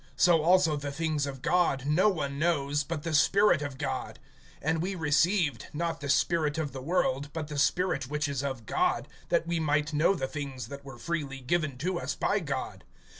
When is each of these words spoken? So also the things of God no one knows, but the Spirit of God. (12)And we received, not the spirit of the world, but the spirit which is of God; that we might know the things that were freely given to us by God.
So 0.15 0.41
also 0.41 0.75
the 0.77 0.91
things 0.91 1.27
of 1.27 1.43
God 1.43 1.85
no 1.85 2.09
one 2.09 2.39
knows, 2.39 2.83
but 2.83 3.03
the 3.03 3.13
Spirit 3.13 3.61
of 3.61 3.77
God. 3.77 4.17
(12)And 4.63 4.81
we 4.81 4.95
received, 4.95 5.67
not 5.73 5.99
the 6.01 6.09
spirit 6.09 6.57
of 6.57 6.71
the 6.71 6.81
world, 6.81 7.31
but 7.33 7.49
the 7.49 7.59
spirit 7.59 8.07
which 8.09 8.27
is 8.27 8.41
of 8.41 8.65
God; 8.65 9.07
that 9.29 9.45
we 9.45 9.59
might 9.59 9.93
know 9.93 10.15
the 10.15 10.25
things 10.27 10.69
that 10.69 10.83
were 10.83 10.97
freely 10.97 11.39
given 11.39 11.77
to 11.77 11.99
us 11.99 12.15
by 12.15 12.39
God. 12.39 12.83